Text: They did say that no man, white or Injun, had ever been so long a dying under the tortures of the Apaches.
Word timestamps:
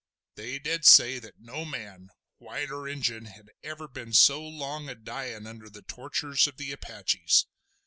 They 0.33 0.57
did 0.57 0.83
say 0.83 1.19
that 1.19 1.37
no 1.39 1.63
man, 1.63 2.09
white 2.39 2.71
or 2.71 2.87
Injun, 2.89 3.25
had 3.25 3.51
ever 3.63 3.87
been 3.87 4.13
so 4.13 4.41
long 4.43 4.89
a 4.89 4.95
dying 4.95 5.45
under 5.45 5.69
the 5.69 5.83
tortures 5.83 6.47
of 6.47 6.57
the 6.57 6.71
Apaches. 6.71 7.45